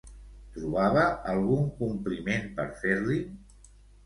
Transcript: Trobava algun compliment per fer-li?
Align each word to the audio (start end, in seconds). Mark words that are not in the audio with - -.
Trobava 0.53 1.03
algun 1.33 1.67
compliment 1.83 2.49
per 2.57 2.67
fer-li? 2.81 3.21